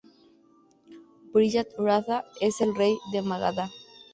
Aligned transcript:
Brijad-Ratha 1.35 2.23
era 2.41 2.53
el 2.67 2.75
rey 2.75 2.97
de 3.11 3.21
Magadha. 3.21 3.69